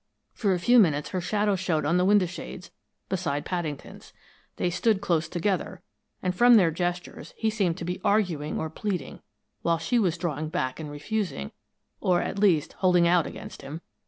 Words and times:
"For 0.33 0.55
a 0.55 0.59
few 0.59 0.79
minutes 0.79 1.09
her 1.09 1.21
shadow 1.21 1.55
showed 1.55 1.85
on 1.85 1.97
the 1.97 2.03
window 2.05 2.25
shades, 2.25 2.71
beside 3.07 3.45
Paddington's. 3.45 4.13
They 4.55 4.71
stood 4.71 4.99
close 4.99 5.29
together, 5.29 5.83
and 6.23 6.33
from 6.33 6.55
their 6.55 6.71
gestures, 6.71 7.35
he 7.37 7.51
seemed 7.51 7.77
to 7.77 7.85
be 7.85 8.01
arguing 8.03 8.59
or 8.59 8.71
pleading, 8.71 9.21
while 9.61 9.77
she 9.77 9.99
was 9.99 10.17
drawing 10.17 10.49
back 10.49 10.79
and 10.79 10.89
refusing, 10.89 11.51
or 11.99 12.19
at 12.19 12.39
least, 12.39 12.73
holding 12.79 13.07
out 13.07 13.27
against 13.27 13.61
him. 13.61 13.81